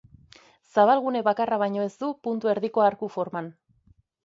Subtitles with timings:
[0.77, 3.55] Zabalgune bakarra baino ez du puntu erdiko arku forman.